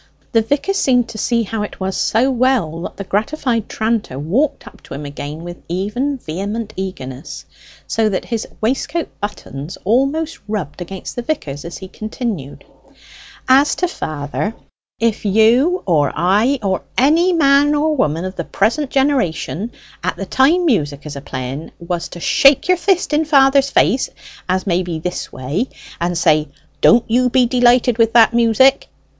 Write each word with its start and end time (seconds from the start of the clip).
The 0.31 0.41
vicar 0.41 0.73
seemed 0.73 1.09
to 1.09 1.19
see 1.19 1.43
how 1.43 1.61
it 1.61 1.79
was 1.79 1.95
so 1.95 2.31
well 2.31 2.81
that 2.81 2.97
the 2.97 3.03
gratified 3.03 3.69
tranter 3.69 4.17
walked 4.17 4.67
up 4.67 4.81
to 4.81 4.95
him 4.95 5.05
again 5.05 5.43
with 5.43 5.57
even 5.69 6.17
vehement 6.17 6.73
eagerness, 6.75 7.45
so 7.85 8.09
that 8.09 8.25
his 8.25 8.47
waistcoat 8.61 9.09
buttons 9.21 9.77
almost 9.83 10.39
rubbed 10.47 10.81
against 10.81 11.15
the 11.15 11.21
vicar's 11.21 11.63
as 11.65 11.77
he 11.77 11.87
continued: 11.87 12.65
"As 13.47 13.75
to 13.75 13.87
father, 13.87 14.55
if 14.99 15.23
you 15.23 15.83
or 15.85 16.11
I, 16.15 16.57
or 16.63 16.81
any 16.97 17.31
man 17.31 17.75
or 17.75 17.95
woman 17.95 18.25
of 18.25 18.35
the 18.35 18.43
present 18.43 18.89
generation, 18.89 19.71
at 20.03 20.15
the 20.15 20.25
time 20.25 20.65
music 20.65 21.05
is 21.05 21.15
a 21.15 21.21
playing, 21.21 21.73
was 21.77 22.07
to 22.09 22.19
shake 22.19 22.67
your 22.67 22.77
fist 22.77 23.13
in 23.13 23.23
father's 23.23 23.69
face, 23.69 24.09
as 24.49 24.65
may 24.65 24.81
be 24.81 24.97
this 24.97 25.31
way, 25.31 25.69
and 25.99 26.17
say, 26.17 26.47
'Don't 26.81 27.05
you 27.07 27.29
be 27.29 27.45
delighted 27.45 27.99
with 27.99 28.13
that 28.13 28.33
music!'" 28.33 28.87